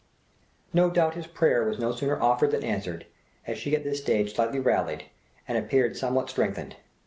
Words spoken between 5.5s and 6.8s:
appeared somewhat strengthened.